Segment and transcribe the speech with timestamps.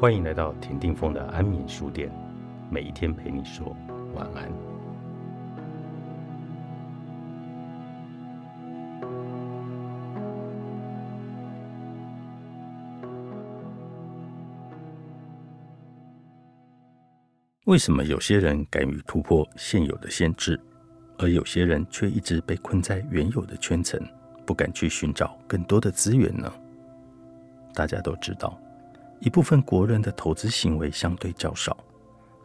[0.00, 2.10] 欢迎来到田定峰的安眠书店，
[2.70, 3.76] 每一天陪你说
[4.14, 4.50] 晚安。
[17.66, 20.58] 为什么有些人敢于突破现有的限制，
[21.18, 24.00] 而有些人却一直被困在原有的圈层，
[24.46, 26.50] 不敢去寻找更多的资源呢？
[27.74, 28.58] 大家都知道。
[29.20, 31.76] 一部分国人的投资行为相对较少，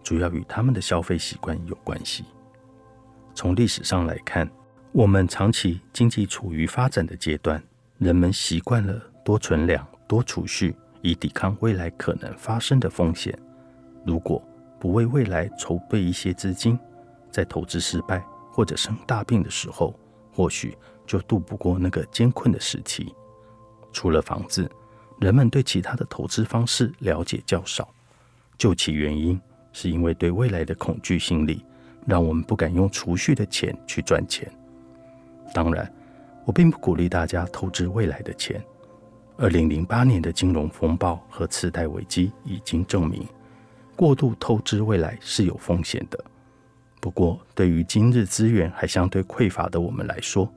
[0.03, 2.25] 主要与他们的消费习惯有关系。
[3.34, 4.49] 从历史上来看，
[4.91, 7.63] 我们长期经济处于发展的阶段，
[7.98, 13.37] 人们习惯了多存粮、多储蓄，以抵抗未来可能发生的风险。
[14.05, 14.43] 如果
[14.77, 16.77] 不为未来筹备一些资金，
[17.31, 19.98] 在投资失败或者生大病的时候，
[20.34, 23.15] 或许就渡不过那个艰困的时期。
[23.93, 24.70] 除了房子。
[25.20, 27.88] 人们对其他的投资方式了解较少，
[28.58, 29.40] 究其原因，
[29.72, 31.63] 是因为对未来的恐惧心理，
[32.05, 34.52] 让我们不敢用储蓄的钱去赚钱。
[35.54, 35.90] 当然，
[36.44, 38.62] 我并不鼓励大家透支未来的钱。
[39.38, 43.26] 二零零八年的金融风暴和次贷危机已经证明，
[43.96, 46.24] 过度透支未来是有风险的。
[47.00, 50.52] 不过，对于今日资源还相对匮乏的我们来说，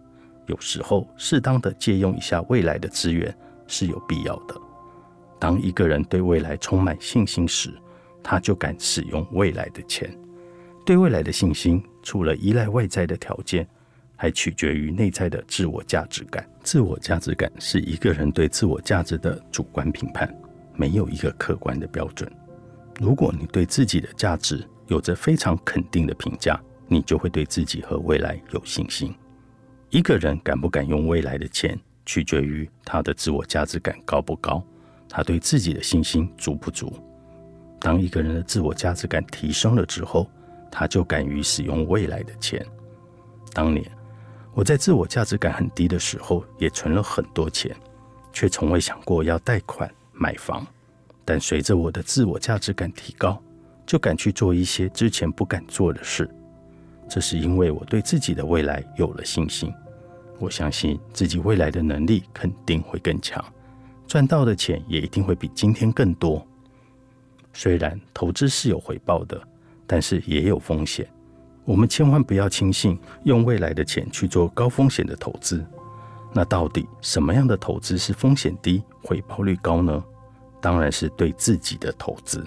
[0.47, 3.33] 有时候适当的借用一下未来的资源。
[3.69, 4.61] 是有必要的。
[5.39, 7.73] 当一个人对未来充满信心时，
[8.25, 10.13] 他就敢使用未来的钱。
[10.85, 13.69] 对未来的信心，除了依赖外在的条件，
[14.17, 16.45] 还取决于内在的自我价值感。
[16.65, 20.29] 自我价值感是一个人对自我价值的主观评判，
[20.75, 22.29] 没有一个客观的标准。
[22.99, 29.15] 如果你对自己的价值有着非常肯定的评价，你就会对自己和未来有信心。
[29.91, 31.79] 一个人敢不敢用未来的钱？
[32.09, 34.65] 取决于他的自我价值感高不高，
[35.11, 36.91] 他对自己的信心足不足。
[37.79, 40.27] 当一个人的自我价值感提升了之后，
[40.71, 42.65] 他就敢于使用未来的钱。
[43.53, 43.85] 当年
[44.55, 47.77] 我在自我价值感很低的时候，也存了很多钱，
[48.33, 50.67] 却从未想过要贷款买房。
[51.27, 53.39] 但随着我的自我价值感提高，
[53.85, 56.27] 就敢去做一些之前不敢做的事。
[57.07, 59.71] 这是因为我对自己的未来有了信心。
[60.39, 63.45] 我相信自己未来的能力肯定会更强，
[64.07, 66.47] 赚到的钱也一定会比今天更多。
[67.53, 69.41] 虽然投资是有回报的，
[69.87, 71.09] 但是也有风险。
[71.65, 75.65] 我们千万不要轻信用未来的钱去做高风险的投资。
[76.33, 80.03] 那到底什么样的投资是风险低、回报率高呢？
[80.61, 82.47] 当然是对自己的投资。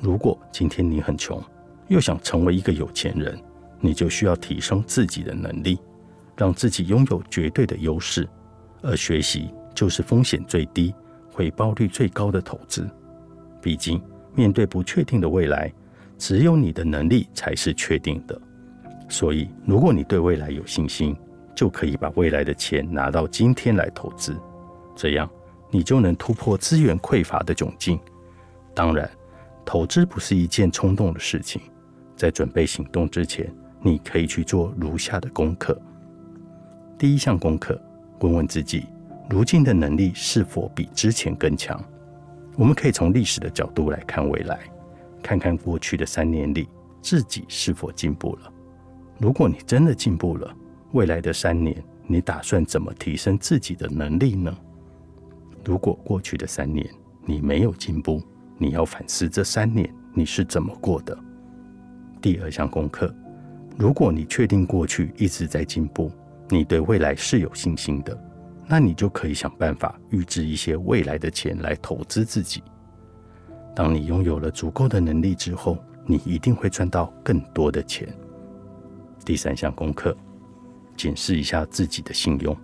[0.00, 1.42] 如果今天你很穷，
[1.88, 3.40] 又想成为一个有钱人，
[3.80, 5.78] 你就需要提升自己的能力。
[6.40, 8.26] 让自己拥有绝对的优势，
[8.80, 10.94] 而学习就是风险最低、
[11.30, 12.88] 回报率最高的投资。
[13.60, 14.00] 毕竟，
[14.34, 15.70] 面对不确定的未来，
[16.16, 18.40] 只有你的能力才是确定的。
[19.06, 21.14] 所以，如果你对未来有信心，
[21.54, 24.34] 就可以把未来的钱拿到今天来投资，
[24.96, 25.28] 这样
[25.70, 28.00] 你就能突破资源匮乏的窘境。
[28.74, 29.10] 当然，
[29.62, 31.60] 投资不是一件冲动的事情，
[32.16, 35.78] 在准备行动之前，你可以去做如下的功课。
[37.00, 37.80] 第一项功课，
[38.20, 38.84] 问问自己，
[39.30, 41.82] 如今的能力是否比之前更强？
[42.58, 44.60] 我们可以从历史的角度来看未来，
[45.22, 46.68] 看看过去的三年里
[47.00, 48.52] 自己是否进步了。
[49.16, 50.54] 如果你真的进步了，
[50.92, 54.54] 未来的三年你打算怎么提升自己的能力呢？
[55.64, 56.86] 如果过去的三年
[57.24, 58.22] 你没有进步，
[58.58, 61.18] 你要反思这三年你是怎么过的。
[62.20, 63.10] 第二项功课，
[63.78, 66.12] 如果你确定过去一直在进步，
[66.50, 68.18] 你对未来是有信心的，
[68.66, 72.62] 那你就可以想办法预支一些未来的钱来投资自己。
[73.74, 78.12] 当你拥有了足够的能力之后，你一定会赚到更多的钱。
[79.24, 80.16] 第三项功课，
[80.96, 82.56] 检视一下自己的信用。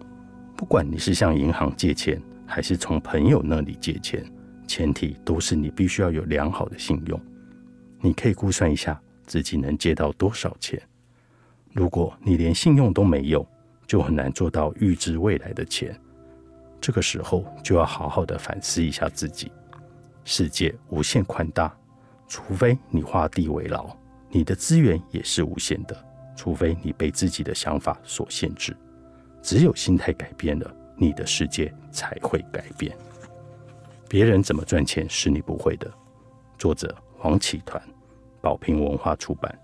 [0.57, 4.25] 不管你是向银行借钱，还是从朋友那里借钱，
[4.67, 7.21] 前提都是你必须要有良好的信用。
[8.01, 10.81] 你可以估算一下自己能借到多少钱。
[11.73, 13.47] 如果你连信用都没有，
[13.87, 15.99] 就很难做到预知未来的钱，
[16.81, 19.51] 这个时候就要好好的反思一下自己。
[20.25, 21.73] 世界无限宽大，
[22.27, 23.89] 除非你画地为牢，
[24.29, 25.97] 你的资源也是无限的。
[26.35, 28.77] 除非你被自己的想法所限制，
[29.41, 32.95] 只有心态改变了，你的世界才会改变。
[34.07, 35.91] 别人怎么赚钱是你不会的。
[36.59, 37.83] 作者：黄启团，
[38.43, 39.59] 宝瓶文化出版。